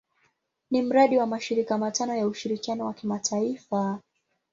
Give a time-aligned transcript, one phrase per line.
[0.71, 3.99] Ni mradi wa mashirika matano ya ushirikiano wa kimataifa.